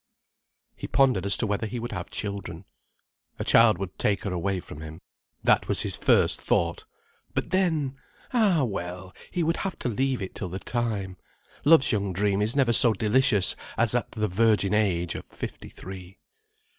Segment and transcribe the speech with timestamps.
[0.75, 2.65] He pondered as to whether he would have children.
[3.37, 4.99] A child would take her away from him.
[5.43, 6.85] That was his first thought.
[7.35, 7.97] But then—!
[8.33, 11.17] Ah well, he would have to leave it till the time.
[11.65, 16.17] Love's young dream is never so delicious as at the virgin age of fifty three.